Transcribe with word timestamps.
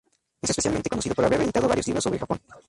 Es 0.41 0.49
especialmente 0.49 0.89
conocido 0.89 1.13
por 1.13 1.25
haber 1.25 1.41
editado 1.41 1.67
varios 1.67 1.85
libros 1.87 2.03
sobre 2.05 2.17
Japón. 2.17 2.39